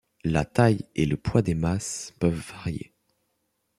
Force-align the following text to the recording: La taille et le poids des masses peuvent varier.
La 0.23 0.45
taille 0.45 0.83
et 0.95 1.05
le 1.05 1.15
poids 1.15 1.43
des 1.43 1.53
masses 1.53 2.11
peuvent 2.19 2.33
varier. 2.33 2.91